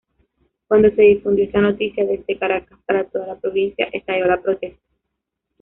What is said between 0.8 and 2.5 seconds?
se difundió esta noticia desde